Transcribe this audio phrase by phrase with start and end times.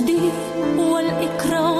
[0.00, 0.32] المجد
[0.78, 1.79] والإكرام.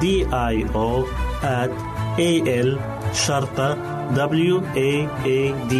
[0.00, 1.04] D I O
[1.42, 1.72] at
[2.18, 2.32] A
[2.66, 2.70] L
[3.12, 3.68] شرطة
[4.14, 4.92] W A
[5.26, 5.74] A D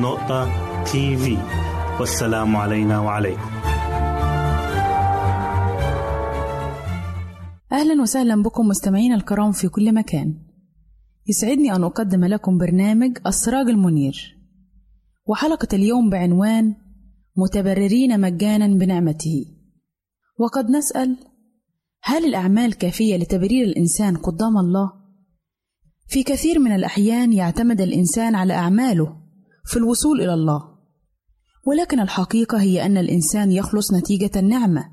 [0.00, 0.50] نقطة
[0.84, 1.38] تي في
[2.00, 3.50] والسلام علينا وعليكم.
[7.72, 10.34] أهلا وسهلا بكم مستمعينا الكرام في كل مكان.
[11.28, 14.36] يسعدني أن أقدم لكم برنامج السراج المنير.
[15.26, 16.74] وحلقة اليوم بعنوان
[17.36, 19.44] متبررين مجانا بنعمته.
[20.38, 21.16] وقد نسأل
[22.08, 24.92] هل الأعمال كافية لتبرير الإنسان قدام الله؟
[26.08, 29.16] في كثير من الأحيان يعتمد الإنسان على أعماله
[29.64, 30.62] في الوصول إلى الله
[31.66, 34.84] ولكن الحقيقة هي أن الإنسان يخلص نتيجة النعمة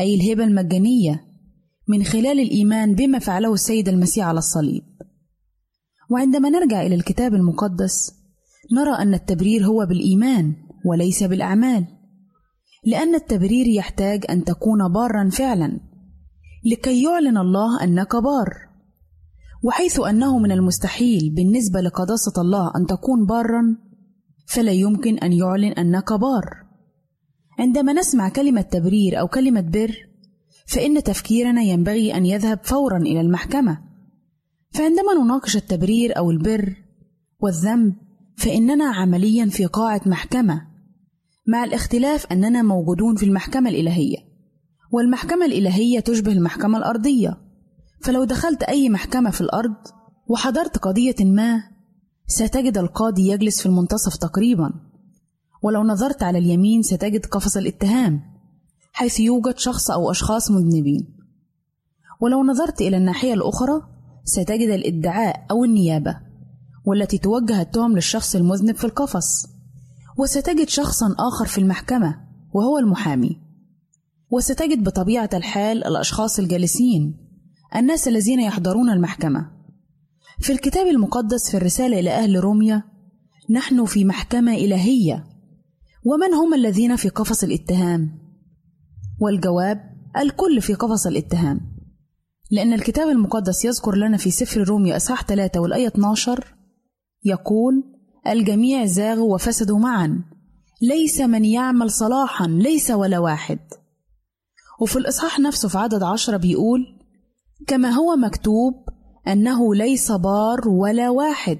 [0.00, 1.24] أي الهبة المجانية
[1.88, 4.82] من خلال الإيمان بما فعله السيد المسيح على الصليب
[6.10, 8.12] وعندما نرجع إلى الكتاب المقدس
[8.76, 10.56] نرى أن التبرير هو بالإيمان
[10.86, 11.86] وليس بالأعمال
[12.84, 15.93] لأن التبرير يحتاج أن تكون بارا فعلا
[16.64, 18.68] لكي يعلن الله أنك بار.
[19.62, 23.76] وحيث أنه من المستحيل بالنسبة لقداسة الله أن تكون بارا
[24.46, 26.64] فلا يمكن أن يعلن أنك بار.
[27.58, 29.94] عندما نسمع كلمة تبرير أو كلمة بر
[30.66, 33.78] فإن تفكيرنا ينبغي أن يذهب فورا إلى المحكمة.
[34.70, 36.76] فعندما نناقش التبرير أو البر
[37.40, 37.94] والذنب
[38.36, 40.66] فإننا عمليا في قاعة محكمة
[41.46, 44.33] مع الاختلاف أننا موجودون في المحكمة الإلهية.
[44.92, 47.38] والمحكمة الإلهية تشبه المحكمة الأرضية.
[48.02, 49.74] فلو دخلت أي محكمة في الأرض
[50.26, 51.62] وحضرت قضية ما
[52.26, 54.72] ستجد القاضي يجلس في المنتصف تقريبا.
[55.62, 58.22] ولو نظرت على اليمين ستجد قفص الاتهام
[58.92, 61.16] حيث يوجد شخص أو أشخاص مذنبين.
[62.20, 63.82] ولو نظرت إلى الناحية الأخرى
[64.24, 66.16] ستجد الادعاء أو النيابة
[66.86, 69.46] والتي توجه التهم للشخص المذنب في القفص.
[70.18, 72.20] وستجد شخصا آخر في المحكمة
[72.52, 73.43] وهو المحامي.
[74.34, 77.16] وستجد بطبيعة الحال الأشخاص الجالسين
[77.76, 79.50] الناس الذين يحضرون المحكمة.
[80.40, 82.82] في الكتاب المقدس في الرسالة إلى أهل روميا
[83.50, 85.24] نحن في محكمة إلهية.
[86.04, 88.18] ومن هم الذين في قفص الاتهام؟
[89.20, 89.80] والجواب
[90.16, 91.60] الكل في قفص الاتهام.
[92.50, 96.54] لأن الكتاب المقدس يذكر لنا في سفر روميا إصحاح 3 والآية 12
[97.24, 97.84] يقول
[98.26, 100.24] الجميع زاغوا وفسدوا معا
[100.82, 103.58] ليس من يعمل صلاحا ليس ولا واحد.
[104.84, 106.86] وفي الإصحاح نفسه في عدد عشرة بيقول
[107.66, 108.74] كما هو مكتوب
[109.28, 111.58] أنه ليس بار ولا واحد.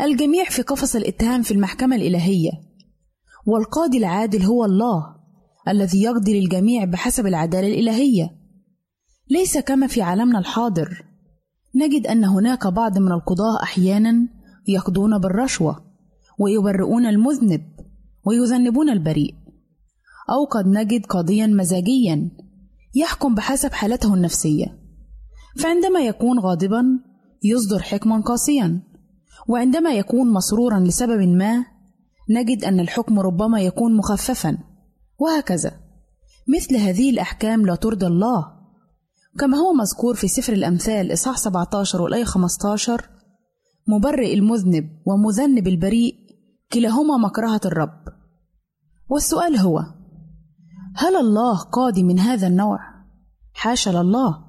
[0.00, 2.50] الجميع في قفص الاتهام في المحكمة الإلهية.
[3.46, 5.16] والقاضي العادل هو الله
[5.68, 8.30] الذي يقضي للجميع بحسب العدالة الإلهية.
[9.30, 11.04] ليس كما في عالمنا الحاضر.
[11.74, 14.28] نجد أن هناك بعض من القضاة أحيانا
[14.68, 15.84] يقضون بالرشوة
[16.38, 17.62] ويبرئون المذنب
[18.24, 19.41] ويذنبون البريء.
[20.32, 22.30] أو قد نجد قاضيا مزاجيا
[22.94, 24.66] يحكم بحسب حالته النفسية.
[25.58, 26.84] فعندما يكون غاضبا
[27.42, 28.82] يصدر حكما قاسيا.
[29.48, 31.64] وعندما يكون مسرورا لسبب ما
[32.30, 34.58] نجد أن الحكم ربما يكون مخففا.
[35.18, 35.72] وهكذا.
[36.48, 38.46] مثل هذه الأحكام لا ترضي الله.
[39.38, 43.08] كما هو مذكور في سفر الأمثال إصحاح 17 والآية 15
[43.88, 46.14] مبرئ المذنب ومذنب البريء
[46.72, 48.04] كلاهما مكرهة الرب.
[49.08, 49.84] والسؤال هو
[50.94, 52.78] هل الله قاضي من هذا النوع؟
[53.52, 54.44] حاشا لله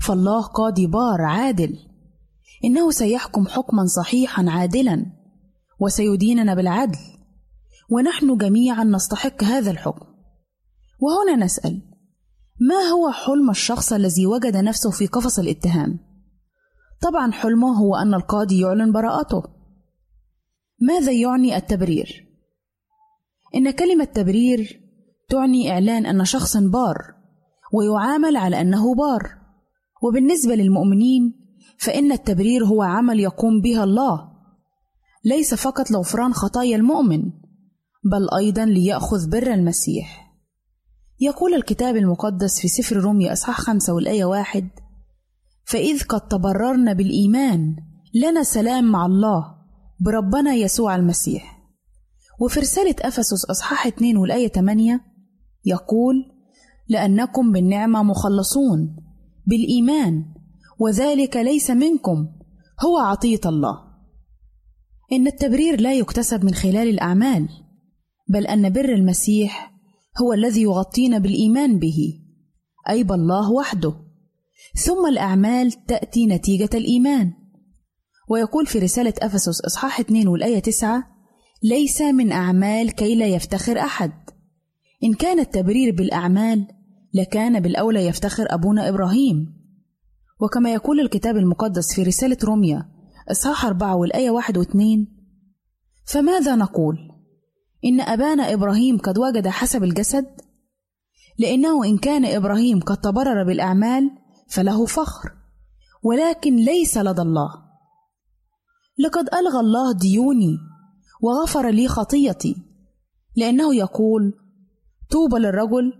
[0.00, 1.78] فالله قاضي بار عادل.
[2.64, 5.06] إنه سيحكم حكما صحيحا عادلا
[5.80, 6.98] وسيديننا بالعدل
[7.90, 10.06] ونحن جميعا نستحق هذا الحكم.
[11.00, 11.82] وهنا نسأل
[12.60, 15.98] ما هو حلم الشخص الذي وجد نفسه في قفص الاتهام؟
[17.02, 19.42] طبعا حلمه هو أن القاضي يعلن براءته.
[20.80, 22.26] ماذا يعني التبرير؟
[23.54, 24.81] إن كلمة تبرير
[25.32, 26.96] تعني إعلان أن شخص بار
[27.72, 29.42] ويعامل على أنه بار.
[30.02, 31.34] وبالنسبة للمؤمنين
[31.78, 34.28] فإن التبرير هو عمل يقوم به الله
[35.24, 37.22] ليس فقط لغفران خطايا المؤمن
[38.04, 40.32] بل أيضا ليأخذ بر المسيح.
[41.20, 44.68] يقول الكتاب المقدس في سفر روميا إصحاح خمسة والآية واحد
[45.64, 47.76] فإذ قد تبررنا بالإيمان
[48.14, 49.54] لنا سلام مع الله
[50.00, 51.58] بربنا يسوع المسيح.
[52.40, 55.11] وفي رسالة أفسس أصحاح 2 والآية 8
[55.64, 56.32] يقول
[56.88, 58.96] لأنكم بالنعمة مخلصون
[59.46, 60.24] بالإيمان
[60.80, 62.28] وذلك ليس منكم
[62.84, 63.78] هو عطية الله.
[65.12, 67.48] إن التبرير لا يكتسب من خلال الأعمال
[68.28, 69.72] بل أن بر المسيح
[70.22, 72.20] هو الذي يغطينا بالإيمان به
[72.88, 73.94] أي بالله وحده.
[74.84, 77.32] ثم الأعمال تأتي نتيجة الإيمان.
[78.28, 81.04] ويقول في رسالة أفسس إصحاح 2 والآية 9
[81.62, 84.12] ليس من أعمال كي لا يفتخر أحد.
[85.04, 86.66] إن كان التبرير بالأعمال
[87.14, 89.62] لكان بالأولى يفتخر أبونا إبراهيم
[90.40, 92.88] وكما يقول الكتاب المقدس في رسالة روميا
[93.30, 95.22] إصحاح أربعة والآية واحد واثنين
[96.06, 96.98] فماذا نقول؟
[97.84, 100.26] إن أبانا إبراهيم قد وجد حسب الجسد؟
[101.38, 104.10] لأنه إن كان إبراهيم قد تبرر بالأعمال
[104.48, 105.32] فله فخر
[106.02, 107.50] ولكن ليس لدى الله
[108.98, 110.58] لقد ألغى الله ديوني
[111.22, 112.56] وغفر لي خطيتي
[113.36, 114.34] لأنه يقول
[115.12, 115.92] طوبى للرجل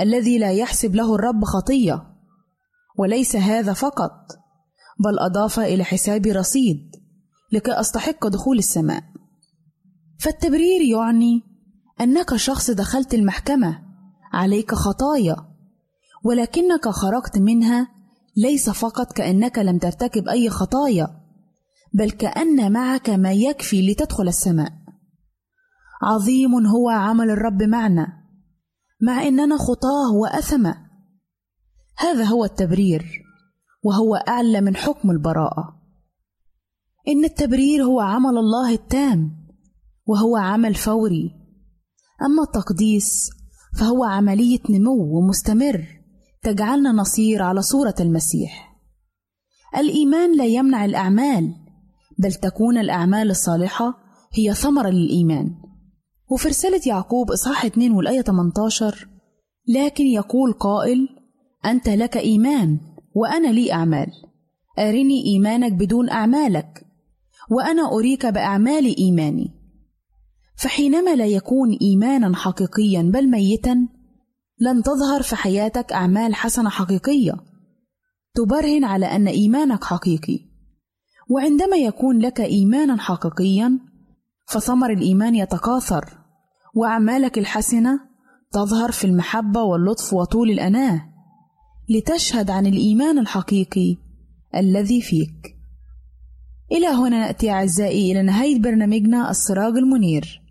[0.00, 2.02] الذي لا يحسب له الرب خطية
[2.98, 4.12] وليس هذا فقط
[5.04, 6.96] بل أضاف إلى حسابي رصيد
[7.52, 9.02] لكي أستحق دخول السماء.
[10.18, 11.42] فالتبرير يعني
[12.00, 13.82] أنك شخص دخلت المحكمة
[14.32, 15.36] عليك خطايا
[16.24, 17.88] ولكنك خرجت منها
[18.36, 21.08] ليس فقط كأنك لم ترتكب أي خطايا
[21.94, 24.72] بل كأن معك ما يكفي لتدخل السماء.
[26.02, 28.19] عظيم هو عمل الرب معنا.
[29.02, 30.74] مع إننا خطاه واثمه
[31.98, 33.22] هذا هو التبرير
[33.82, 35.80] وهو أعلى من حكم البراءة.
[37.08, 39.48] إن التبرير هو عمل الله التام
[40.06, 41.30] وهو عمل فوري.
[42.22, 43.30] أما التقديس
[43.78, 45.86] فهو عملية نمو ومستمر
[46.42, 48.80] تجعلنا نصير على صورة المسيح.
[49.76, 51.54] الإيمان لا يمنع الأعمال
[52.18, 53.94] بل تكون الأعمال الصالحة
[54.32, 55.59] هي ثمرة للإيمان.
[56.30, 59.08] وفي رسالة يعقوب إصحاح 2 والآية 18
[59.68, 61.08] لكن يقول قائل
[61.64, 62.78] أنت لك إيمان
[63.14, 64.06] وأنا لي أعمال.
[64.78, 66.86] أرني إيمانك بدون أعمالك
[67.50, 69.50] وأنا أريك بأعمال إيماني.
[70.56, 73.88] فحينما لا يكون إيمانا حقيقيا بل ميتا
[74.58, 77.34] لن تظهر في حياتك أعمال حسنة حقيقية.
[78.34, 80.38] تبرهن على أن إيمانك حقيقي.
[81.30, 83.78] وعندما يكون لك إيمانا حقيقيا
[84.46, 86.19] فثمر الإيمان يتكاثر.
[86.74, 88.00] وأعمالك الحسنة
[88.52, 91.02] تظهر في المحبة واللطف وطول الأناة
[91.88, 93.96] لتشهد عن الإيمان الحقيقي
[94.56, 95.56] الذي فيك.
[96.72, 100.42] إلى هنا نأتي أعزائي إلى نهاية برنامجنا السراج المنير،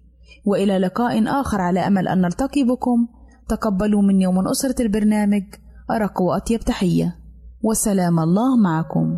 [0.45, 3.07] وإلى لقاء آخر على أمل أن نلتقي بكم.
[3.49, 5.43] تقبلوا مني ومن أسرة البرنامج
[5.91, 7.15] أرق وأطيب تحية،
[7.63, 9.17] وسلام الله معكم.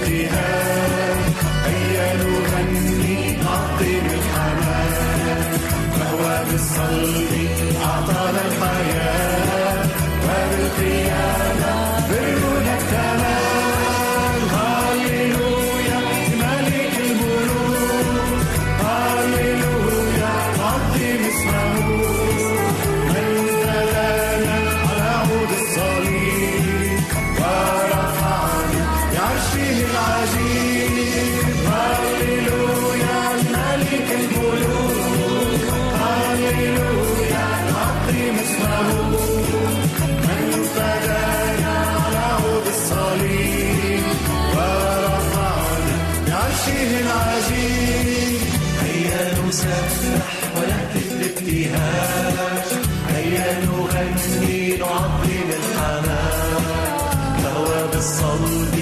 [0.00, 0.61] ونهتف
[46.32, 48.40] بعرشه العجيب
[48.82, 52.68] هيا نسبح ونهتف بابتهاج
[53.08, 56.64] هيا نغني نعظم الحمام
[57.42, 58.74] فهو بالصلب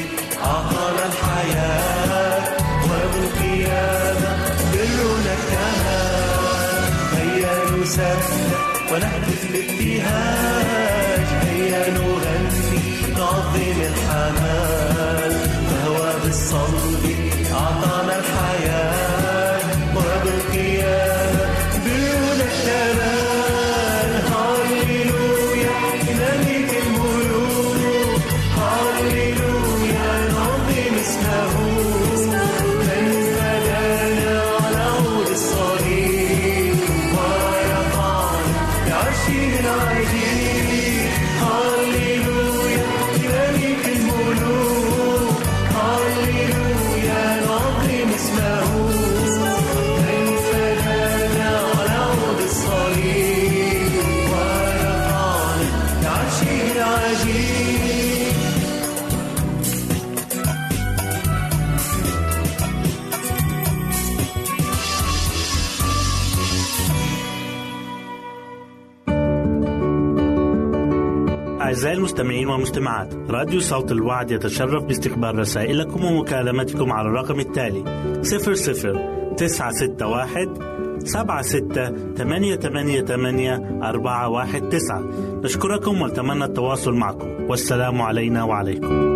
[0.45, 4.33] أعطانا الحياة وبالقيامة
[4.73, 6.85] برنا التمام
[7.17, 8.29] هيا نسبح
[8.93, 15.33] ونهتف بابتهاج هيا نغني نعظم الحمام
[15.71, 17.20] فهو بالصلب
[71.91, 77.85] أعزائي المستمعين والمستمعات راديو صوت الوعد يتشرف باستقبال رسائلكم ومكالمتكم على الرقم التالي
[78.23, 85.03] 00 961 سبعة ستة ثمانية ثمانية ثمانية أربعة واحد تسعة.
[85.45, 87.29] نشكركم ونتمنى التواصل معكم.
[87.49, 89.11] والسلام علينا وعليكم.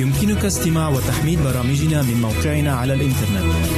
[0.00, 3.75] يمكنك استماع وتحميل برامجنا من موقعنا على الإنترنت.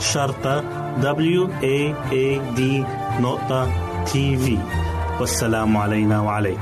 [0.00, 0.64] شرطة
[1.00, 2.60] W A A D
[3.20, 3.70] نقطة
[4.04, 4.58] تي في
[5.20, 6.60] والسلام علينا وعليكم.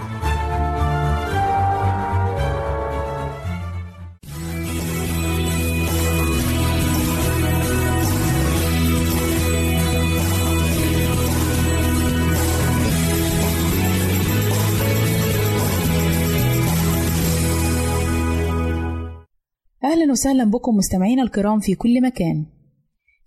[19.85, 22.56] أهلا وسهلا بكم مستمعينا الكرام في كل مكان.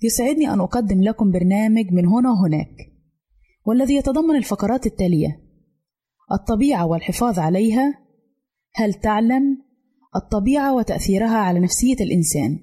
[0.01, 2.75] يسعدني أن أقدم لكم برنامج من هنا وهناك
[3.65, 5.39] والذي يتضمن الفقرات التالية
[6.31, 7.93] الطبيعة والحفاظ عليها
[8.75, 9.57] هل تعلم؟
[10.15, 12.59] الطبيعة وتأثيرها على نفسية الإنسان.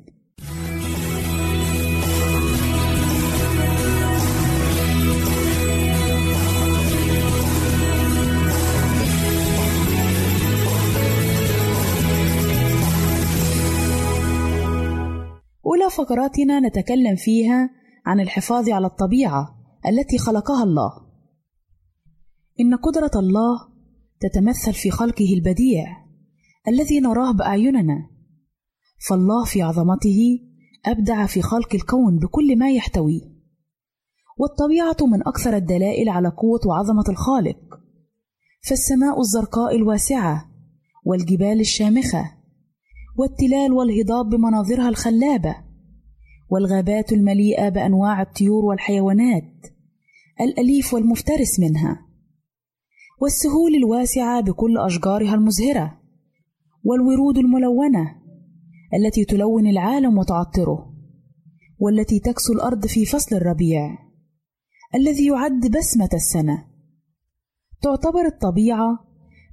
[15.76, 17.70] أولى فقراتنا نتكلم فيها
[18.06, 20.90] عن الحفاظ على الطبيعة التي خلقها الله.
[22.60, 23.68] إن قدرة الله
[24.20, 25.84] تتمثل في خلقه البديع
[26.68, 28.10] الذي نراه بأعيننا،
[29.08, 30.40] فالله في عظمته
[30.86, 33.36] أبدع في خلق الكون بكل ما يحتويه.
[34.38, 37.80] والطبيعة من أكثر الدلائل على قوة وعظمة الخالق،
[38.68, 40.50] فالسماء الزرقاء الواسعة،
[41.04, 42.32] والجبال الشامخة،
[43.16, 45.65] والتلال والهضاب بمناظرها الخلابة
[46.50, 49.66] والغابات المليئة بأنواع الطيور والحيوانات
[50.40, 52.06] الأليف والمفترس منها
[53.20, 56.00] والسهول الواسعة بكل أشجارها المزهرة
[56.84, 58.16] والورود الملونة
[58.94, 60.92] التي تلون العالم وتعطره
[61.78, 63.98] والتي تكسو الأرض في فصل الربيع
[64.94, 66.64] الذي يعد بسمة السنة.
[67.82, 68.98] تعتبر الطبيعة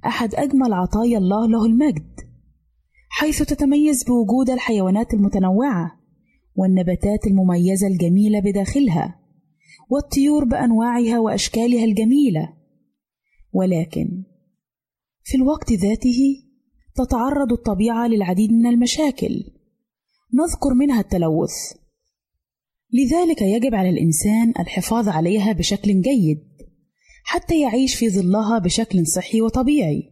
[0.06, 2.20] أحد أجمل عطايا الله له المجد
[3.10, 6.03] حيث تتميز بوجود الحيوانات المتنوعة
[6.54, 9.20] والنباتات المميزة الجميلة بداخلها
[9.90, 12.52] والطيور بأنواعها وأشكالها الجميلة.
[13.52, 14.22] ولكن
[15.24, 16.42] في الوقت ذاته
[16.94, 19.44] تتعرض الطبيعة للعديد من المشاكل.
[20.34, 21.54] نذكر منها التلوث.
[22.92, 26.44] لذلك يجب على الإنسان الحفاظ عليها بشكل جيد
[27.24, 30.10] حتى يعيش في ظلها بشكل صحي وطبيعي.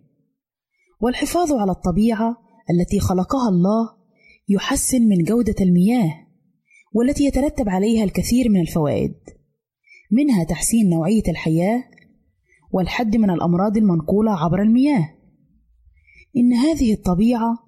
[1.00, 2.36] والحفاظ على الطبيعة
[2.70, 3.96] التي خلقها الله
[4.48, 6.21] يحسن من جودة المياه.
[6.94, 9.14] والتي يترتب عليها الكثير من الفوائد.
[10.10, 11.84] منها تحسين نوعية الحياة
[12.72, 15.08] والحد من الأمراض المنقولة عبر المياه.
[16.36, 17.58] إن هذه الطبيعة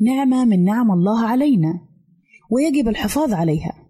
[0.00, 1.80] نعمة من نعم الله علينا
[2.50, 3.88] ويجب الحفاظ عليها.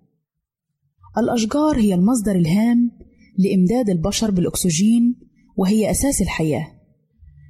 [1.18, 2.90] الأشجار هي المصدر الهام
[3.38, 5.14] لإمداد البشر بالأكسجين
[5.56, 6.66] وهي أساس الحياة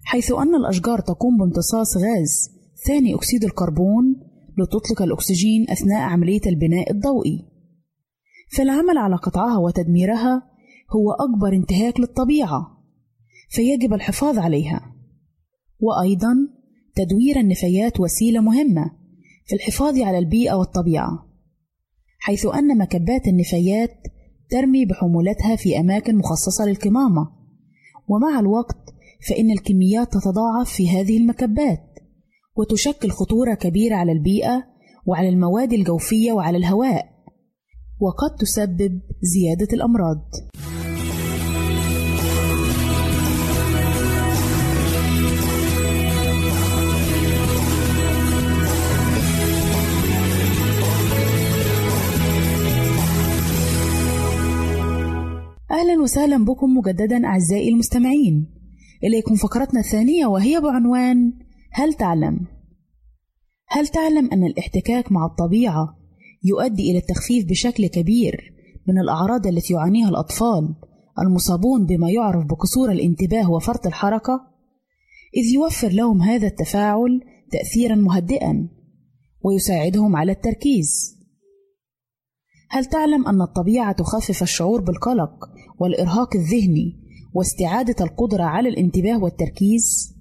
[0.05, 2.51] حيث أن الأشجار تقوم بامتصاص غاز
[2.87, 4.17] ثاني أكسيد الكربون
[4.59, 7.45] لتطلق الأكسجين أثناء عملية البناء الضوئي.
[8.57, 10.43] فالعمل على قطعها وتدميرها
[10.91, 12.85] هو أكبر انتهاك للطبيعة
[13.51, 14.95] فيجب الحفاظ عليها.
[15.81, 16.35] وأيضا
[16.95, 18.91] تدوير النفايات وسيلة مهمة
[19.47, 21.29] في الحفاظ على البيئة والطبيعة
[22.19, 23.91] حيث أن مكبات النفايات
[24.51, 27.29] ترمي بحمولتها في أماكن مخصصة للكمامة.
[28.09, 28.95] ومع الوقت
[29.29, 31.88] فإن الكميات تتضاعف في هذه المكبات.
[32.59, 34.65] وتشكل خطورة كبيرة على البيئة
[35.07, 37.05] وعلى المواد الجوفية وعلى الهواء
[38.01, 40.25] وقد تسبب زيادة الأمراض.
[55.71, 58.47] أهلا وسهلا بكم مجددا أعزائي المستمعين.
[59.05, 61.33] إليكم فقرتنا الثانية وهي بعنوان
[61.71, 62.47] هل تعلم؟
[63.69, 65.99] هل تعلم أن الاحتكاك مع الطبيعة
[66.45, 68.55] يؤدي إلى التخفيف بشكل كبير
[68.89, 70.75] من الأعراض التي يعانيها الأطفال
[71.19, 74.41] المصابون بما يعرف بقصور الانتباه وفرط الحركة؟
[75.37, 77.21] إذ يوفر لهم هذا التفاعل
[77.53, 78.69] تأثيرا مهدئا
[79.45, 81.19] ويساعدهم على التركيز.
[82.71, 85.45] هل تعلم أن الطبيعة تخفف الشعور بالقلق
[85.81, 90.18] والإرهاق الذهني واستعادة القدرة على الانتباه والتركيز؟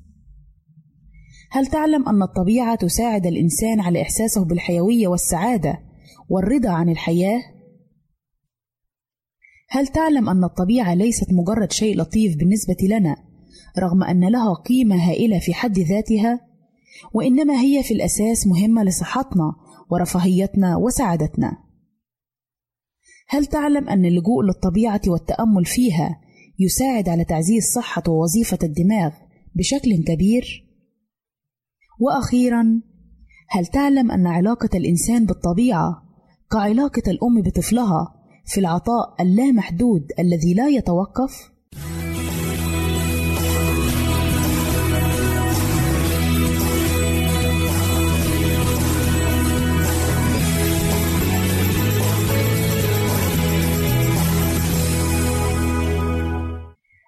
[1.50, 5.80] هل تعلم أن الطبيعة تساعد الإنسان على إحساسه بالحيوية والسعادة
[6.30, 7.42] والرضا عن الحياة؟
[9.70, 13.16] هل تعلم أن الطبيعة ليست مجرد شيء لطيف بالنسبة لنا
[13.80, 16.48] رغم أن لها قيمة هائلة في حد ذاتها؟
[17.14, 19.56] وإنما هي في الأساس مهمة لصحتنا
[19.92, 21.58] ورفاهيتنا وسعادتنا.
[23.30, 26.22] هل تعلم أن اللجوء للطبيعة والتأمل فيها
[26.60, 29.12] يساعد على تعزيز صحة ووظيفة الدماغ
[29.56, 30.67] بشكل كبير؟
[32.00, 32.82] وأخيرا
[33.50, 36.04] هل تعلم أن علاقة الإنسان بالطبيعة
[36.52, 38.14] كعلاقة الأم بطفلها
[38.46, 41.52] في العطاء اللامحدود الذي لا يتوقف؟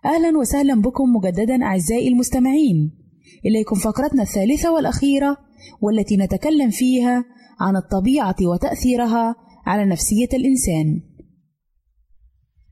[0.05, 2.98] أهلا وسهلا بكم مجددا أعزائي المستمعين
[3.45, 5.37] إليكم فقرتنا الثالثة والأخيرة
[5.81, 7.25] والتي نتكلم فيها
[7.59, 11.01] عن الطبيعة وتأثيرها على نفسية الإنسان.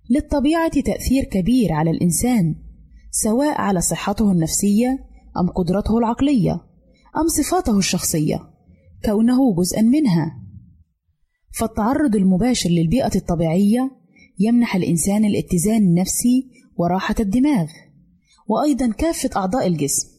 [0.09, 2.55] للطبيعة تأثير كبير على الإنسان
[3.11, 4.89] سواء على صحته النفسية
[5.37, 6.53] أم قدرته العقلية
[7.17, 8.39] أم صفاته الشخصية
[9.05, 10.43] كونه جزءا منها.
[11.59, 13.91] فالتعرض المباشر للبيئة الطبيعية
[14.39, 17.67] يمنح الإنسان الاتزان النفسي وراحة الدماغ
[18.47, 20.16] وأيضا كافة أعضاء الجسم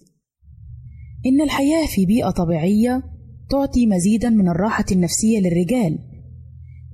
[1.27, 3.03] إن الحياة في بيئة طبيعية
[3.51, 5.99] تعطي مزيدا من الراحة النفسية للرجال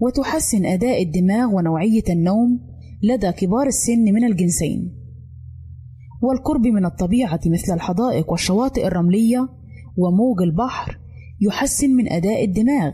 [0.01, 2.61] وتحسن أداء الدماغ ونوعية النوم
[3.03, 5.05] لدى كبار السن من الجنسين.
[6.23, 9.49] والقرب من الطبيعة مثل الحدائق والشواطئ الرملية
[9.97, 10.99] وموج البحر
[11.41, 12.93] يحسن من أداء الدماغ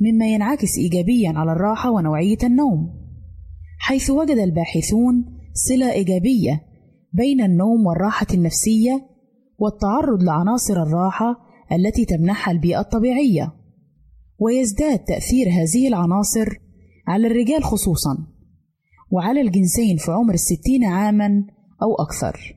[0.00, 2.90] مما ينعكس إيجابيا على الراحة ونوعية النوم
[3.78, 6.62] حيث وجد الباحثون صلة إيجابية
[7.12, 9.06] بين النوم والراحة النفسية
[9.58, 11.36] والتعرض لعناصر الراحة
[11.72, 13.52] التي تمنحها البيئة الطبيعية،
[14.38, 16.48] ويزداد تأثير هذه العناصر
[17.06, 18.16] على الرجال خصوصًا،
[19.10, 21.44] وعلى الجنسين في عمر الستين عاما
[21.82, 22.56] أو أكثر.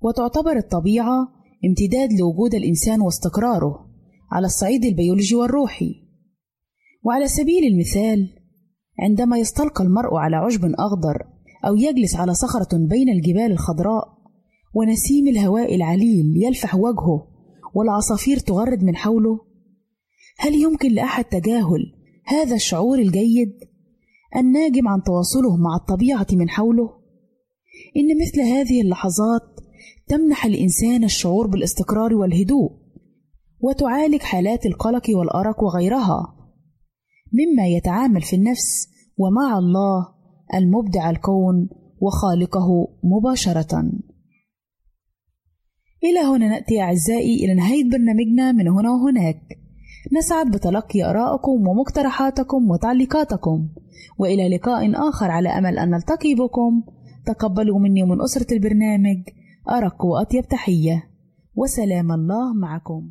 [0.00, 1.28] وتعتبر الطبيعة
[1.64, 3.86] امتداد لوجود الإنسان واستقراره
[4.32, 5.94] على الصعيد البيولوجي والروحي.
[7.04, 8.28] وعلى سبيل المثال
[9.00, 11.26] عندما يستلقى المرء على عشب أخضر
[11.66, 14.23] أو يجلس على صخرة بين الجبال الخضراء
[14.74, 17.26] ونسيم الهواء العليل يلفح وجهه
[17.74, 19.40] والعصافير تغرد من حوله
[20.38, 23.52] هل يمكن لأحد تجاهل هذا الشعور الجيد
[24.36, 26.90] الناجم عن تواصله مع الطبيعة من حوله؟
[27.96, 29.42] إن مثل هذه اللحظات
[30.08, 32.70] تمنح الإنسان الشعور بالاستقرار والهدوء
[33.60, 36.34] وتعالج حالات القلق والأرق وغيرها
[37.32, 40.08] مما يتعامل في النفس ومع الله
[40.54, 41.68] المبدع الكون
[42.00, 43.92] وخالقه مباشرة.
[46.04, 49.42] إلى هنا نأتي أعزائي إلى نهاية برنامجنا من هنا وهناك.
[50.18, 53.68] نسعد بتلقي آرائكم ومقترحاتكم وتعليقاتكم،
[54.18, 56.82] وإلى لقاء آخر على أمل أن نلتقي بكم.
[57.26, 59.22] تقبلوا مني ومن أسرة البرنامج
[59.70, 61.04] أرق وأطيب تحية،
[61.54, 63.10] وسلام الله معكم.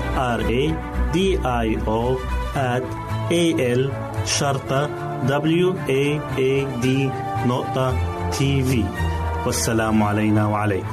[0.15, 0.63] R A
[1.13, 2.17] D I O
[2.55, 2.83] at
[3.31, 3.43] A
[3.77, 3.91] L
[4.25, 4.89] شرطة
[5.27, 6.87] W A A D
[7.47, 7.95] نقطة
[8.29, 8.83] تي في
[9.45, 10.87] والسلام علينا وعليكم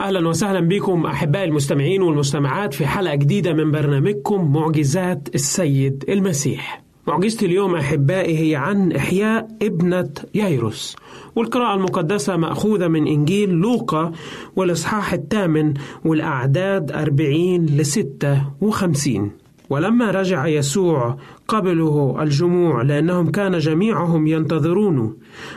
[0.00, 6.87] أهلا وسهلا بكم أحبائي المستمعين والمستمعات في حلقة جديدة من برنامجكم معجزات السيد المسيح.
[7.08, 10.96] معجزة اليوم أحبائي هي عن إحياء ابنة ييروس
[11.36, 14.12] والقراءة المقدسة مأخوذة من إنجيل لوقا
[14.56, 19.30] والإصحاح الثامن والأعداد أربعين لستة وخمسين.
[19.70, 21.16] ولما رجع يسوع
[21.48, 25.14] قبله الجموع لأنهم كان جميعهم ينتظرونه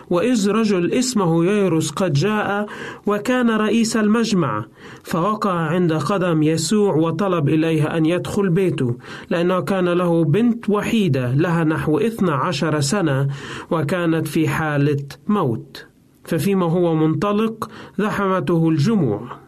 [0.10, 2.66] وإذ رجل اسمه ييروس قد جاء
[3.06, 4.66] وكان رئيس المجمع
[5.04, 8.96] فوقع عند قدم يسوع وطلب إليه أن يدخل بيته
[9.30, 13.28] لأنه كان له بنت وحيدة لها نحو إثنى عشر سنة
[13.72, 15.86] وكانت في حالة موت.
[16.24, 19.41] ففيما هو منطلق زحمته الجموع.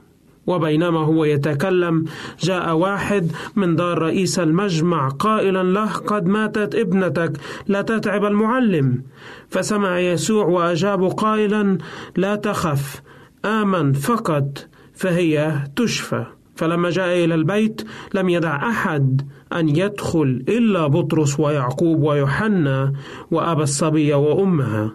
[0.47, 2.05] وبينما هو يتكلم
[2.39, 7.31] جاء واحد من دار رئيس المجمع قائلا له قد ماتت ابنتك
[7.67, 9.03] لا تتعب المعلم.
[9.49, 11.77] فسمع يسوع وأجاب قائلا
[12.15, 13.01] لا تخف
[13.45, 16.25] آمن فقط فهي تشفى.
[16.55, 17.81] فلما جاء إلى البيت
[18.13, 19.21] لم يدع أحد
[19.53, 22.93] أن يدخل إلا بطرس ويعقوب ويوحنا
[23.31, 24.91] وأبا الصبيه وأمها.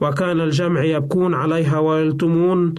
[0.00, 2.74] وكان الجمع يبكون عليها ويلتمون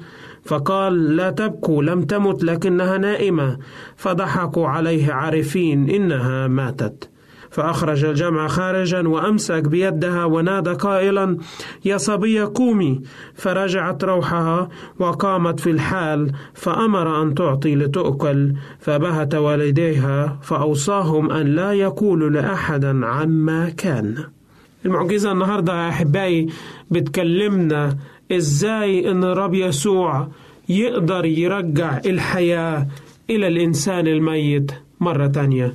[0.46, 3.58] فقال لا تبكوا لم تمت لكنها نائمة.
[3.96, 7.10] فضحكوا عليه عارفين إنها ماتت.
[7.50, 11.38] فأخرج الجمع خارجا وأمسك بيدها ونادى قائلا
[11.86, 13.02] يا صبية قومي.
[13.36, 14.70] فرجعت روحها
[15.00, 18.54] وقامت في الحال فأمر أن تعطي لتؤكل.
[18.80, 24.16] فبهت والديها فأوصاهم أن لا يقولوا لأحدا عما كان.
[24.86, 26.48] المعجزة النهاردة يا أحبائي
[26.92, 27.98] بتكلمنا
[28.32, 30.28] إزاي إن الرب يسوع
[30.70, 32.88] يقدر يرجع الحياة
[33.30, 35.74] إلى الإنسان الميت مرة تانية؟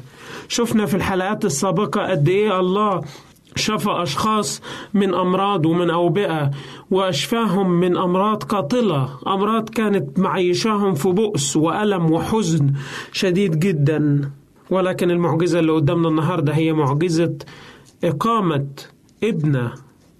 [0.48, 3.00] شفنا في الحلقات السابقة قد إيه الله
[3.56, 4.62] شفى أشخاص
[4.94, 6.50] من أمراض ومن أوبئة
[6.90, 12.72] وأشفاهم من أمراض قاتلة أمراض كانت معيشاهم في بؤس وألم وحزن
[13.12, 14.30] شديد جدا.
[14.70, 17.34] ولكن المعجزة اللي قدامنا النهاردة هي معجزة
[18.04, 18.66] إقامة
[19.24, 19.72] ابنة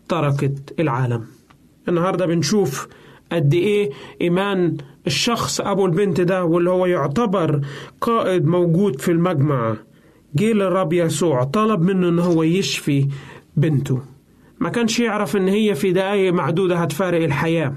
[0.09, 1.36] تركت العالم.
[1.89, 2.89] النهاردة بنشوف
[3.32, 4.76] قد إيه إيمان
[5.07, 7.61] الشخص أبو البنت ده واللي هو يعتبر
[8.01, 9.76] قائد موجود في المجمع.
[10.34, 13.09] جه للرب يسوع طلب منه إن هو يشفي
[13.57, 14.01] بنته.
[14.61, 17.74] ما كانش يعرف إن هي في دقايق معدودة هتفارق الحياة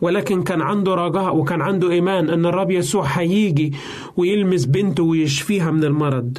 [0.00, 3.72] ولكن كان عنده رجاء وكان عنده إيمان إن الرب يسوع هيجي
[4.16, 6.38] ويلمس بنته ويشفيها من المرض.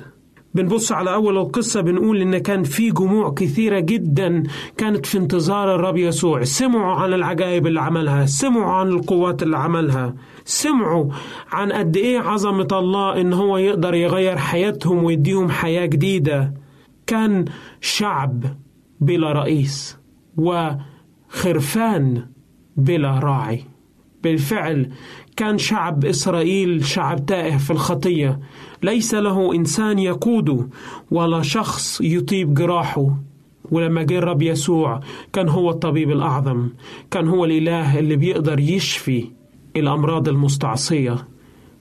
[0.56, 4.44] بنبص على أول القصة بنقول إن كان في جموع كثيرة جدا
[4.78, 6.44] كانت في انتظار الرب يسوع.
[6.44, 11.12] سمعوا عن العجائب اللي عملها سمعوا عن القوات اللي عملها سمعوا
[11.52, 16.54] عن قد إيه عظمة الله إن هو يقدر يغير حياتهم ويديهم حياة جديدة.
[17.08, 17.46] كان
[17.82, 18.44] شعب
[19.00, 19.98] بلا رئيس
[20.38, 22.28] وخرفان
[22.78, 23.64] بلا راعي.
[24.24, 24.90] بالفعل
[25.36, 28.40] كان شعب إسرائيل شعب تائه في الخطية.
[28.84, 30.68] ليس له إنسان يقوده
[31.12, 33.18] ولا شخص يطيب جراحه.
[33.72, 35.00] ولما جه الرب يسوع
[35.34, 36.70] كان هو الطبيب الأعظم.
[37.12, 39.26] كان هو الإله اللي بيقدر يشفي
[39.76, 41.28] الأمراض المستعصية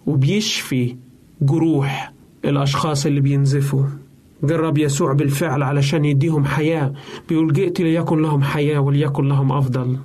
[0.07, 0.96] وبيشفي
[1.42, 2.12] جروح
[2.44, 3.84] الأشخاص اللي بينزفوا.
[4.42, 6.92] جه الرب يسوع بالفعل علشان يديهم حياة.
[7.28, 9.98] بيقول جئت ليكن لهم حياة وليكن لهم أفضل.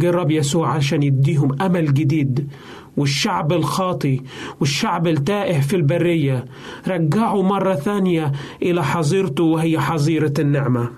[0.00, 2.48] جه الرب يسوع عشان يديهم أمل جديد.
[2.96, 4.20] والشعب الخاطي
[4.60, 6.44] والشعب التائه في البرية.
[6.88, 8.32] رجعوا مرة ثانية
[8.62, 10.90] إلى حظيرته وهي حظيرة النعمة.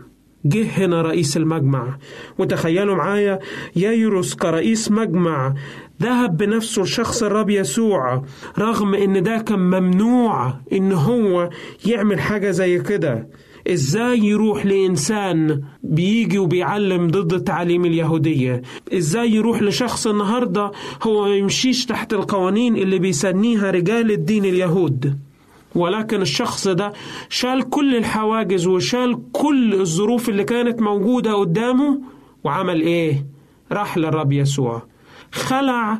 [0.45, 1.99] جه هنا رئيس المجمع.
[2.39, 3.39] وتخيلوا معايا؟
[3.77, 5.55] ييروس كرئيس مجمع
[6.03, 8.23] ذهب بنفسه لشخص الرب يسوع
[8.59, 11.51] رغم إن ده كان ممنوع إن هو
[11.87, 13.29] يعمل حاجة زي كده.
[13.69, 18.63] إزاي يروح لإنسان بيجي وبيعلم ضد التعاليم اليهودية؟
[18.95, 20.71] إزاي يروح لشخص النهارده
[21.03, 25.19] هو ما يمشيش تحت القوانين اللي بيسنيها رجال الدين اليهود؟
[25.75, 26.93] ولكن الشخص ده
[27.29, 32.01] شال كل الحواجز وشال كل الظروف اللي كانت موجودة قدامه
[32.45, 33.27] وعمل إيه؟
[33.73, 34.83] راح للرب يسوع.
[35.33, 35.99] خلع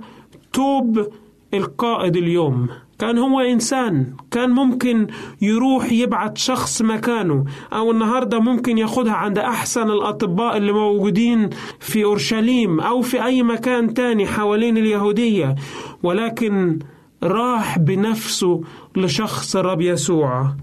[0.53, 1.07] توب
[1.55, 2.69] القائد اليوم.
[3.03, 5.07] كان هو إنسان كان ممكن
[5.41, 11.51] يروح يبعت شخص مكانه أو النهاردة ممكن ياخدها عند أحسن الأطباء اللي موجودين
[11.81, 15.55] في أورشليم أو في أي مكان تاني حوالين اليهودية
[16.03, 16.79] ولكن
[17.23, 18.61] راح بنفسه
[18.97, 20.55] لشخص الرب يسوع.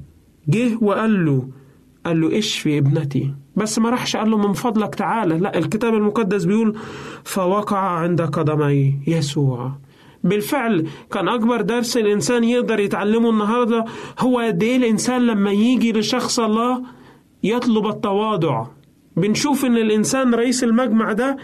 [0.47, 1.47] جه وقال له
[2.05, 6.43] قال له اشفي ابنتي؟ بس ما راحش قال له من فضلك تعالى لا الكتاب المقدس
[6.43, 6.77] بيقول
[7.23, 9.71] فوقع عند قدمي يسوع.
[10.23, 13.85] بالفعل كان أكبر درس الإنسان يقدر يتعلمه النهاردة
[14.19, 16.81] هو قد إيه الإنسان لما يجي لشخص الله
[17.43, 18.65] يطلب التواضع.
[19.17, 21.37] بنشوف إن الإنسان رئيس المجمع ده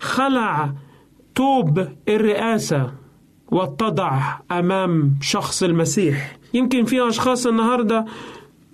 [0.00, 0.72] خلع
[1.34, 2.92] توب الرئاسة
[3.52, 4.20] واتضع
[4.52, 6.36] أمام شخص المسيح.
[6.54, 8.04] يمكن في أشخاص النهاردة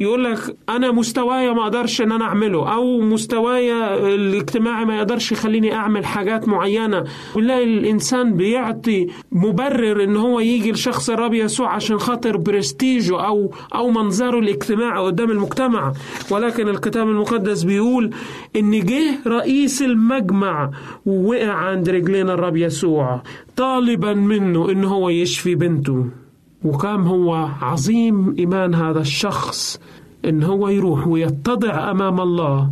[0.01, 5.74] يقول لك أنا مستوايا ما أقدرش إن أنا أعمله أو مستوايا الاجتماعي ما يقدرش يخليني
[5.74, 7.05] أعمل حاجات معينة.
[7.36, 13.90] ونلاقي الإنسان بيعطي مبرر إن هو يجي لشخص الرب يسوع عشان خاطر برستيجه أو أو
[13.90, 15.92] منظره الاجتماعي قدام المجتمع.
[16.30, 18.11] ولكن الكتاب المقدس بيقول
[18.57, 20.70] إن جه رئيس المجمع
[21.07, 23.22] ووقع عند رجلين الرب يسوع
[23.57, 26.24] طالبا منه إن هو يشفي بنته.
[26.65, 29.81] وكم هو عظيم إيمان هذا الشخص
[30.25, 32.71] إن هو يروح ويتضع أمام الله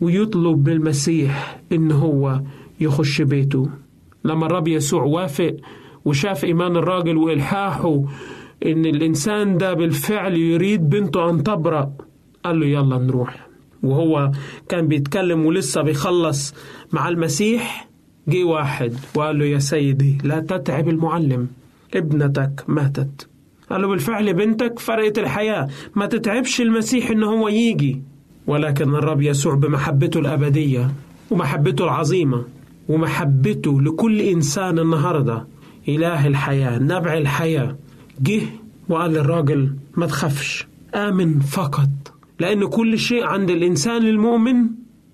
[0.00, 2.40] ويطلب بالمسيح إن هو
[2.80, 3.68] يخش بيته.
[4.24, 5.56] لما الرب يسوع وافق
[6.04, 8.02] وشاف إيمان الراجل وإلحاحه
[8.66, 11.92] إن الإنسان ده بالفعل يريد بنته أن تبرأ
[12.44, 13.46] قال له يلا نروح.
[13.82, 14.30] وهو
[14.68, 16.54] كان بيتكلم ولسه بيخلص
[16.92, 17.88] مع المسيح
[18.28, 21.48] جه واحد وقال له يا سيدي لا تتعب المعلم.
[21.96, 23.28] ابنتك ماتت.
[23.70, 25.68] قال له بالفعل بنتك فرقت الحياة.
[25.94, 28.02] ما تتعبش المسيح ان هو يجي
[28.46, 30.90] ولكن الرب يسوع بمحبته الأبدية
[31.30, 32.44] ومحبته العظيمة
[32.88, 35.46] ومحبته لكل إنسان النهاردة
[35.88, 37.76] إله الحياة نبع الحياة
[38.20, 38.42] جه
[38.88, 41.88] وقال للراجل ما تخافش آمن فقط.
[42.40, 44.56] لأن كل شيء عند الإنسان المؤمن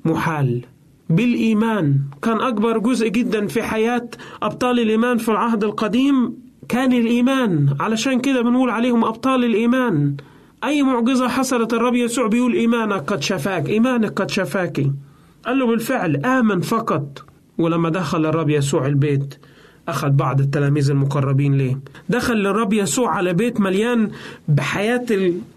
[0.04, 0.64] محال.
[1.10, 4.08] بالإيمان كان أكبر جزء جدا في حياة
[4.42, 6.36] أبطال الإيمان في العهد القديم
[6.70, 10.16] كان الإيمان علشان كده بنقول عليهم أبطال الإيمان.
[10.64, 14.86] أي معجزة حصلت الرب يسوع بيقول إيمانك قد شفاك إيمانك قد شفاك.
[15.46, 17.24] قال له بالفعل آمن فقط.
[17.58, 19.34] ولما دخل الرب يسوع البيت
[19.88, 21.80] أخذ بعض التلاميذ المقربين ليه.
[22.08, 24.10] دخل للرب يسوع على بيت مليان
[24.48, 25.06] بحياة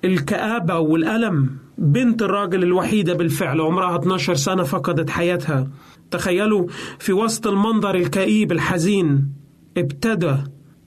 [0.05, 5.67] الكآبة والألم بنت الراجل الوحيدة بالفعل عمرها 12 سنة فقدت حياتها.
[6.11, 6.67] تخيلوا
[6.99, 9.27] في وسط المنظر الكئيب الحزين
[9.77, 10.35] ابتدى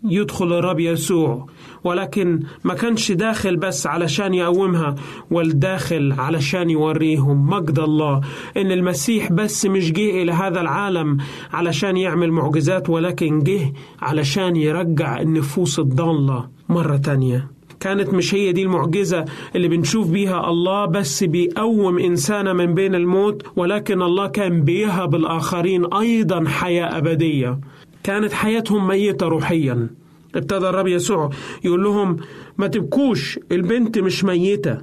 [0.05, 1.47] يدخل الرب يسوع.
[1.85, 4.95] ولكن ما كانش داخل بس علشان يقومها
[5.31, 7.51] والداخل علشان يوريهم.
[7.51, 8.21] مجد الله.
[8.57, 11.19] إن المسيح بس مش جه إلى هذا العالم
[11.53, 13.73] علشان يعمل معجزات ولكن جه
[14.03, 17.51] علشان يرجع النفوس الضالة مرة تانية.
[17.81, 19.25] كانت مش هي دي المعجزة
[19.57, 25.95] اللي بنشوف بيها الله بس بيقوم إنسانة من بين الموت ولكن الله كان بيهب الآخرين
[25.95, 27.59] أيضا حياة أبدية.
[28.07, 29.89] كانت حياتهم ميتة روحيا.
[30.35, 31.31] ابتدى الرب يسوع
[31.65, 32.17] يقول لهم
[32.59, 34.79] ما تبكوش البنت مش ميتة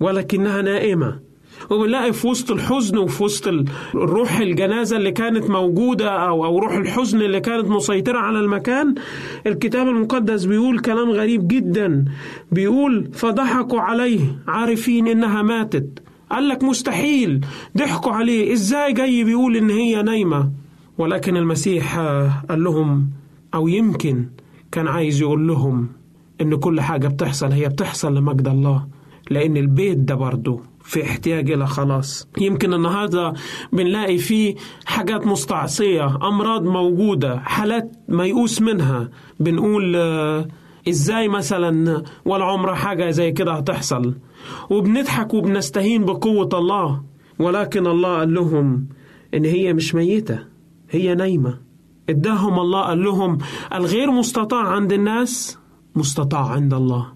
[0.00, 1.20] ولكنها نائمة.
[1.70, 3.48] وبنلاقي في وسط الحزن وفي وسط
[3.94, 8.94] الروح الجنازة اللي كانت موجودة أو أو روح الحزن اللي كانت مسيطرة على المكان.
[9.46, 12.04] الكتاب المقدس بيقول كلام غريب جدا.
[12.52, 16.02] بيقول فضحكوا عليه عارفين إنها ماتت.
[16.30, 17.40] قال لك مستحيل
[17.78, 18.52] ضحكوا عليه.
[18.52, 20.63] إزاي جاي بيقول إن هي نايمة؟
[20.98, 21.98] ولكن المسيح
[22.48, 23.10] قال لهم
[23.54, 24.28] أو يمكن
[24.72, 25.88] كان عايز يقول لهم
[26.40, 28.86] إن كل حاجة بتحصل هي بتحصل لمجد الله
[29.30, 32.28] لأن البيت ده برضه في احتياج إلى خلاص.
[32.40, 33.32] يمكن النهاردة
[33.72, 34.54] بنلاقي فيه
[34.86, 39.10] حاجات مستعصية أمراض موجودة حالات ميؤوس منها.
[39.40, 39.96] بنقول
[40.88, 44.14] إزاي مثلا ولا حاجة زي كده هتحصل؟
[44.70, 47.02] وبنضحك وبنستهين بقوة الله.
[47.38, 48.86] ولكن الله قال لهم
[49.34, 50.53] إن هي مش ميتة.
[50.90, 51.58] هي نايمة.
[52.08, 53.38] اداهم الله قال لهم
[53.74, 55.58] الغير مستطاع عند الناس
[55.96, 57.06] مستطاع عند الله.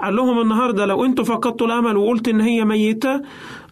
[0.00, 3.22] قال لهم النهاردة لو أنتوا فقدتوا الأمل وقلت إن هي ميتة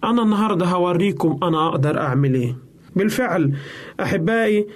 [0.05, 2.57] أنا النهاردة هوريكم أنا أقدر أعمل إيه.
[2.97, 3.53] بالفعل
[4.01, 4.67] أحبائي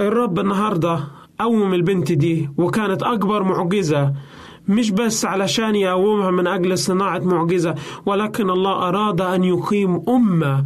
[0.00, 0.98] الرب النهاردة
[1.40, 4.12] قوم البنت دي وكانت أكبر معجزة
[4.68, 7.74] مش بس علشان يقومها من أجل صناعة معجزة
[8.06, 10.64] ولكن الله أراد أن يقيم أمة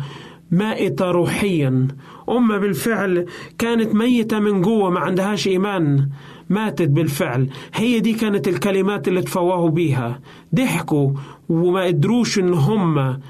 [0.50, 1.88] مائتة روحيا.
[2.28, 3.26] أمة بالفعل
[3.58, 6.08] كانت ميتة من جوه ما عندهاش إيمان.
[6.50, 7.48] ماتت بالفعل.
[7.74, 10.20] هي دي كانت الكلمات اللي تفوهوا بيها.
[10.54, 11.12] ضحكوا
[11.48, 13.20] وما قدروش إن هم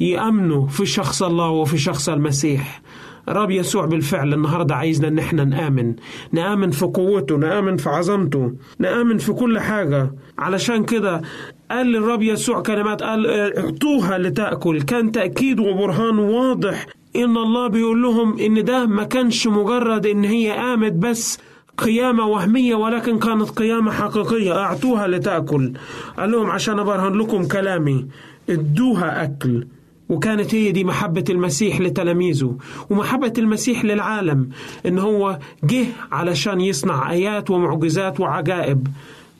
[0.00, 2.82] يأمنوا في شخص الله وفي شخص المسيح.
[3.28, 5.94] رب يسوع بالفعل النهاردة عايزنا إن إحنا نآمن.
[6.32, 10.10] نآمن في قوته نآمن في عظمته نآمن في كل حاجة.
[10.38, 11.22] علشان كده
[11.70, 14.82] قال للرب يسوع كلمات قال اعطوها لتأكل.
[14.82, 16.86] كان تأكيد وبرهان واضح
[17.16, 21.38] إن الله بيقول لهم إن ده ما كانش مجرد إن هي قامت بس
[21.78, 24.52] قيامة وهمية ولكن كانت قيامة حقيقية.
[24.58, 25.72] أعطوها لتأكل.
[26.18, 28.06] قال لهم عشان أبرهن لكم كلامي
[28.50, 29.66] ادوها أكل.
[30.08, 32.56] وكانت هي دي محبة المسيح لتلاميذه
[32.90, 34.48] ومحبة المسيح للعالم
[34.86, 38.86] إن هو جه علشان يصنع آيات ومعجزات وعجائب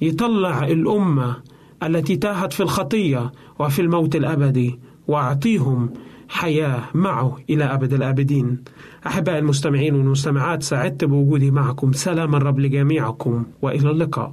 [0.01, 1.37] يطلع الأمة
[1.83, 5.91] التي تاهت في الخطية وفي الموت الأبدي وأعطيهم
[6.29, 8.65] حياة معه إلى أبد الآبدين.
[9.07, 11.93] أحبائي المستمعين والمستمعات سعدت بوجودي معكم.
[11.93, 14.33] سلام الرب لجميعكم وإلى اللقاء.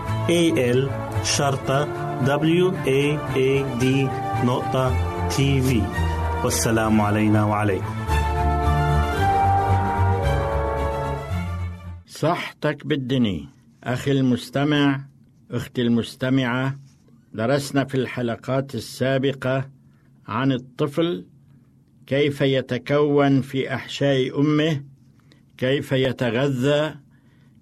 [0.29, 0.89] A L
[1.23, 1.85] شرطة
[2.25, 3.85] W A A D
[4.45, 4.93] نقطة
[5.29, 5.81] تي في
[6.43, 7.95] والسلام علينا وعليكم.
[12.05, 13.49] صحتك بالدني
[13.83, 15.05] أخي المستمع
[15.51, 16.79] أختي المستمعة
[17.33, 19.69] درسنا في الحلقات السابقة
[20.27, 21.25] عن الطفل
[22.07, 24.83] كيف يتكون في أحشاء أمه
[25.57, 26.95] كيف يتغذى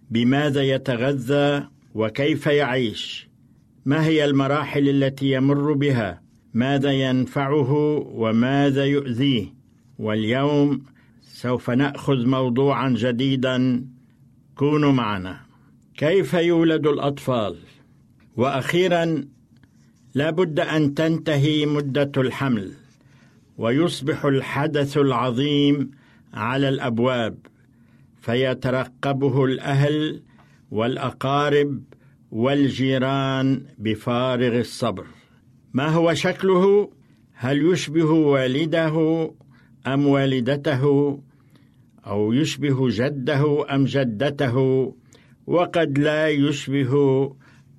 [0.09, 1.67] بماذا يتغذى
[1.99, 3.29] وكيف يعيش؟
[3.85, 6.21] ما هي المراحل التي يمر بها؟
[6.53, 7.71] ماذا ينفعه
[8.15, 9.53] وماذا يؤذيه؟
[9.99, 10.81] واليوم
[11.21, 13.85] سوف نأخذ موضوعا جديدا.
[14.55, 15.39] كونوا معنا.
[15.97, 17.55] كيف يولد الأطفال؟
[18.37, 19.25] وأخيرا
[20.15, 22.71] لا بد أن تنتهي مدة الحمل
[23.57, 25.91] ويصبح الحدث العظيم
[26.33, 27.37] على الأبواب
[28.21, 30.21] فيترقبه الأهل
[30.71, 31.88] والأقارب
[32.31, 35.05] والجيران بفارغ الصبر.
[35.73, 36.89] ما هو شكله؟
[37.33, 38.95] هل يشبه والده
[39.87, 40.83] أم والدته؟
[42.07, 44.55] أو يشبه جده أم جدته؟
[45.47, 46.93] وقد لا يشبه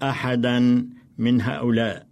[0.02, 0.86] أحدا
[1.18, 2.06] من هؤلاء.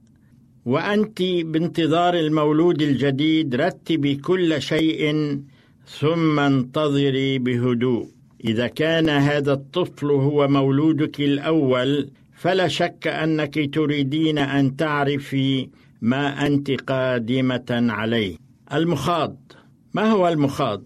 [0.65, 5.03] وأنت بانتظار المولود الجديد رتبي كل شيء
[5.87, 8.07] ثم انتظري بهدوء.
[8.45, 15.69] إذا كان هذا الطفل هو مولودك الأول فلا شك أنك تريدين أن تعرفي
[16.03, 18.37] ما أنت قادمة عليه.
[18.73, 19.37] المخاض.
[19.95, 20.85] ما هو المخاض؟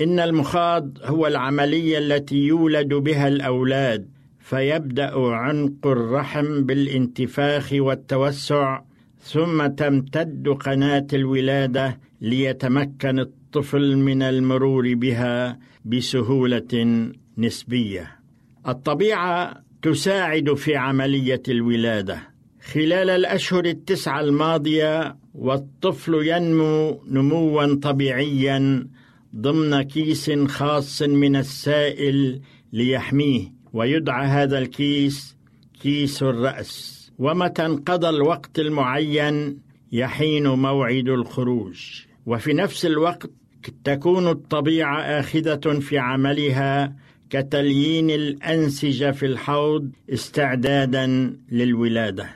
[0.00, 4.08] إن المخاض هو العملية التي يولد بها الأولاد
[4.40, 8.80] فيبدأ عنق الرحم بالانتفاخ والتوسع
[9.20, 18.18] ثم تمتد قناة الولادة ليتمكن الطفل من المرور بها بسهولة نسبية.
[18.68, 22.18] الطبيعة تساعد في عملية الولادة.
[22.72, 28.88] خلال الأشهر التسعة الماضية والطفل ينمو نموا طبيعيا
[29.36, 32.40] ضمن كيس خاص من السائل
[32.72, 35.36] ليحميه ويدعى هذا الكيس
[35.82, 37.02] كيس الرأس.
[37.18, 39.58] ومتى انقضى الوقت المعين
[39.92, 42.02] يحين موعد الخروج.
[42.26, 43.30] وفي نفس الوقت
[43.84, 46.96] تكون الطبيعة آخذة في عملها
[47.32, 52.26] كتليين الأنسجة في الحوض استعدادا للولادة.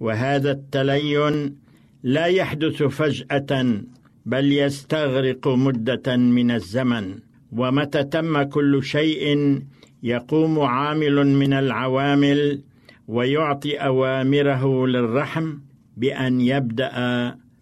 [0.00, 1.56] وهذا التلين
[2.02, 3.82] لا يحدث فجأة
[4.26, 7.18] بل يستغرق مدة من الزمن.
[7.52, 9.58] ومتى تم كل شيء
[10.02, 12.62] يقوم عامل من العوامل
[13.08, 15.58] ويعطي أوامره للرحم
[15.96, 16.94] بأن يبدأ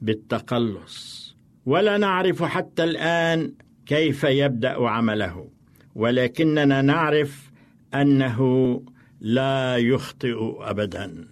[0.00, 1.20] بالتقلص.
[1.66, 3.52] ولا نعرف حتى الآن
[3.86, 5.59] كيف يبدأ عمله.
[5.94, 7.50] ولكننا نعرف
[7.94, 8.40] أنه
[9.20, 11.28] لا يخطئ ابدا.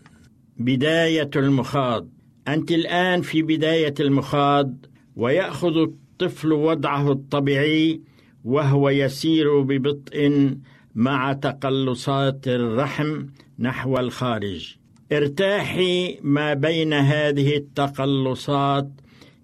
[0.56, 2.08] بداية المخاض.
[2.48, 4.74] أنت الآن في بداية المخاض
[5.16, 8.00] ويأخذ الطفل وضعه الطبيعي
[8.44, 10.50] وهو يسير ببطء
[10.94, 13.26] مع تقلصات الرحم
[13.58, 14.76] نحو الخارج.
[15.12, 18.88] ارتاحي ما بين هذه التقلصات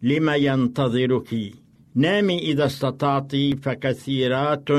[0.02, 1.52] لما ينتظرك.
[1.96, 4.70] نامي إذا استطعت فكثيرات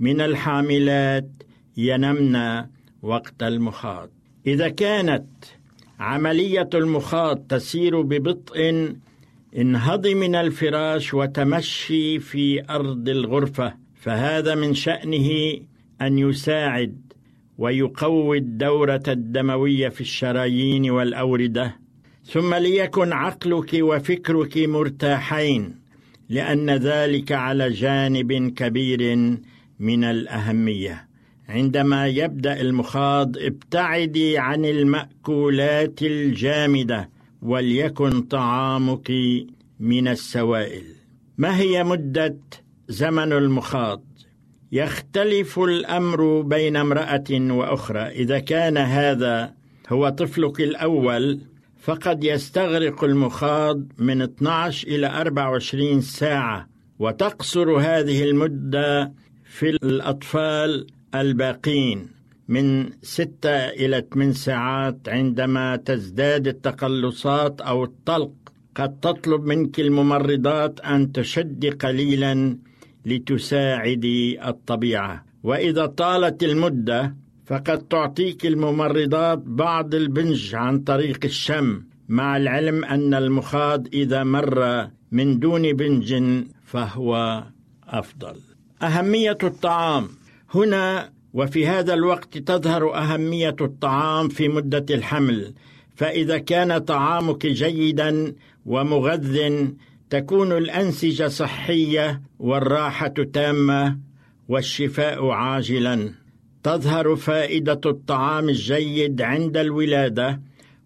[0.00, 1.28] من الحاملات
[1.76, 2.64] ينمن
[3.02, 4.10] وقت المخاض.
[4.46, 5.26] إذا كانت
[6.00, 8.88] عملية المخاض تسير ببطء
[9.56, 13.74] انهضي من الفراش وتمشي في أرض الغرفة.
[13.94, 15.58] فهذا من شأنه
[16.00, 17.12] أن يساعد
[17.58, 21.76] ويقوي الدورة الدموية في الشرايين والأوردة.
[22.24, 25.85] ثم ليكن عقلك وفكرك مرتاحين.
[26.28, 29.16] لأن ذلك على جانب كبير
[29.78, 31.08] من الأهمية.
[31.48, 37.10] عندما يبدأ المخاض ابتعدي عن المأكولات الجامدة
[37.42, 39.12] وليكن طعامك
[39.80, 40.84] من السوائل.
[41.38, 42.36] ما هي مدة
[42.88, 44.02] زمن المخاض؟
[44.72, 48.00] يختلف الأمر بين امرأة وأخرى.
[48.00, 49.54] إذا كان هذا
[49.88, 51.40] هو طفلك الأول
[51.86, 56.68] فقد يستغرق المخاض من 12 إلى 24 ساعة
[56.98, 59.12] وتقصر هذه المدة
[59.44, 62.08] في الأطفال الباقين
[62.48, 68.32] من ستة إلى ثمان ساعات عندما تزداد التقلصات أو الطلق.
[68.74, 72.58] قد تطلب منك الممرضات أن تشد قليلا
[73.06, 75.24] لتساعدي الطبيعة.
[75.42, 77.14] وإذا طالت المدة
[77.46, 85.38] فقد تعطيك الممرضات بعض البنج عن طريق الشم مع العلم أن المخاض إذا مر من
[85.38, 86.14] دون بنج
[86.64, 87.42] فهو
[87.88, 88.36] أفضل.
[88.82, 90.08] أهمية الطعام.
[90.54, 95.54] هنا وفي هذا الوقت تظهر أهمية الطعام في مدة الحمل.
[95.94, 98.34] فإذا كان طعامك جيدا
[98.66, 99.66] ومغذٍ
[100.10, 103.98] تكون الأنسجة صحية والراحة تامة
[104.48, 106.25] والشفاء عاجلا.
[106.66, 110.40] تظهر فائدة الطعام الجيد عند الولادة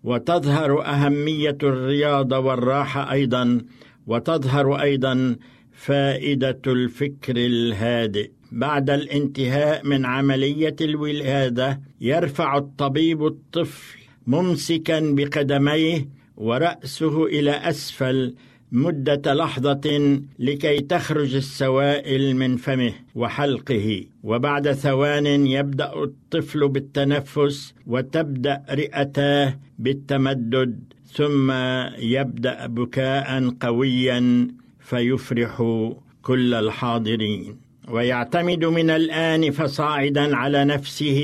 [0.05, 3.61] وتظهر أهمية الرياضة والراحة أيضا
[4.07, 5.37] وتظهر أيضا
[5.73, 8.31] فائدة الفكر الهادئ.
[8.53, 18.35] بعد الانتهاء من عملية الولادة يرفع الطبيب الطفل ممسكا بقدميه ورأسه إلى أسفل
[18.73, 24.05] مدة لحظة لكي تخرج السوائل من فمه وحلقه.
[24.23, 31.53] وبعد ثوان يبدأ الطفل بالتنفس وتبدأ رئتاه بالتمدد ثم
[31.99, 34.49] يبدأ بكاء قويا
[34.81, 35.83] فيفرح
[36.23, 37.57] كل الحاضرين.
[37.89, 41.21] ويعتمد من الآن فصاعدا على نفسه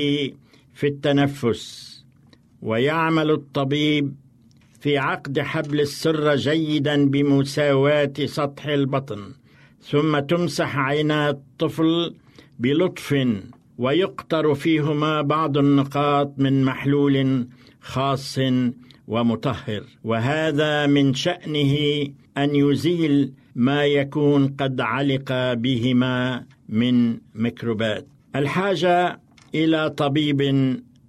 [0.73, 1.87] في التنفس.
[2.61, 4.15] ويعمل الطبيب
[4.79, 9.33] في عقد حبل السر جيدا بمساواة سطح البطن
[9.81, 12.13] ثم تمسح عينا الطفل
[12.59, 13.15] بلطف
[13.77, 17.47] ويقطر فيهما بعض النقاط من محلول
[17.81, 18.39] خاص
[19.07, 19.83] ومطهر.
[20.03, 21.73] وهذا من شأنه
[22.37, 28.07] أن يزيل ما يكون قد علق بهما من ميكروبات.
[28.35, 29.19] الحاجة
[29.55, 30.41] إلى طبيب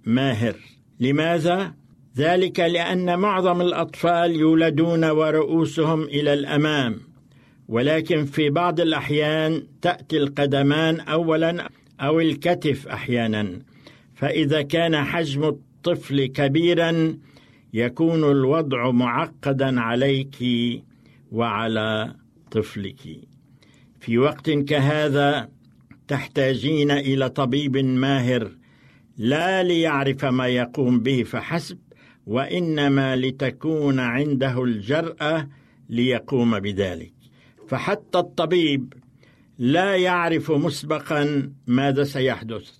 [0.05, 0.55] ماهر.
[0.99, 1.73] لماذا؟
[2.19, 6.95] ذلك لأن معظم الأطفال يولدون ورؤوسهم إلى الأمام
[7.67, 13.59] ولكن في بعض الأحيان تأتي القدمان اولا أو الكتف أحيانا.
[14.15, 17.17] فإذا كان حجم الطفل كبيرا
[17.73, 20.37] يكون الوضع معقدا عليك
[21.31, 22.15] وعلى
[22.51, 23.01] طفلك.
[23.99, 25.49] في وقت كهذا
[26.07, 28.51] تحتاجين إلى طبيب ماهر
[29.17, 31.77] لا ليعرف ما يقوم به فحسب
[32.29, 35.47] وإنما لتكون عنده الجرأة
[35.89, 37.13] ليقوم بذلك.
[37.67, 38.93] فحتى الطبيب
[39.59, 42.71] لا يعرف مسبقا ماذا سيحدث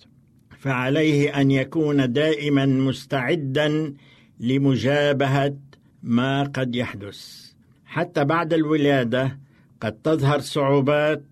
[0.58, 3.94] فعليه أن يكون دائما مستعدا
[4.40, 5.56] لمجابهة
[6.02, 7.50] ما قد يحدث.
[7.84, 9.38] حتى بعد الولادة
[9.80, 11.24] قد تظهر صعوبات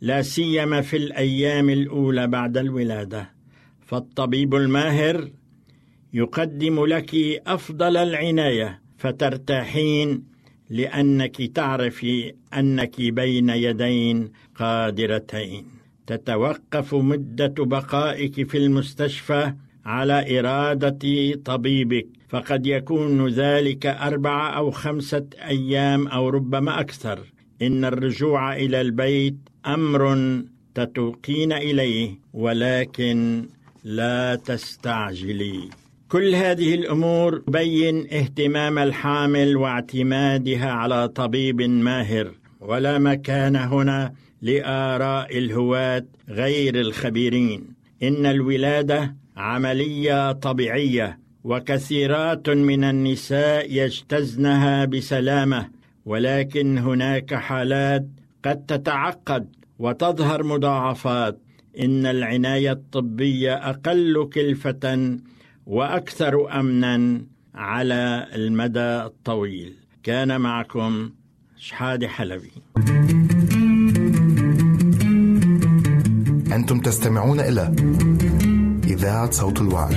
[0.00, 3.30] لا سيما في الأيام الأولى بعد الولادة.
[3.86, 5.30] فالطبيب الماهر
[6.16, 7.14] يقدم لك
[7.46, 10.22] أفضل العناية فترتاحين
[10.70, 15.66] لأنك تعرفي أنك بين يدين قادرتين.
[16.06, 19.52] تتوقف مدة بقائك في المستشفى
[19.84, 27.18] على إرادة طبيبك فقد يكون ذلك اربعه أو خمسة أيام أو ربما أكثر.
[27.62, 29.36] إن الرجوع إلى البيت
[29.66, 30.42] أمر
[30.74, 33.46] تتوقين إليه ولكن
[33.84, 35.85] لا تستعجلي.
[36.08, 46.04] كل هذه الأمور تبين اهتمام الحامل واعتمادها على طبيب ماهر ولا مكان هنا لآراء الهواة
[46.28, 47.74] غير الخبيرين.
[48.02, 55.68] إن الولادة عملية طبيعية وكثيرات من النساء يجتزنها بسلامة.
[56.04, 58.06] ولكن هناك حالات
[58.44, 59.48] قد تتعقد
[59.78, 61.38] وتظهر مضاعفات.
[61.80, 65.18] إن العناية الطبية أقل كلفة
[65.66, 67.22] وأكثر امنا
[67.54, 71.10] على المدى الطويل كان معكم
[71.56, 72.52] شحادة حلبي
[76.52, 77.72] أنتم تستمعون إلى
[78.84, 79.94] إذاعة صوت الوعي.